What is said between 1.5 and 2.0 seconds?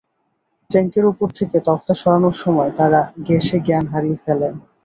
তক্তা